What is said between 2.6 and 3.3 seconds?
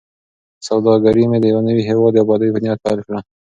نیت پیل کړه.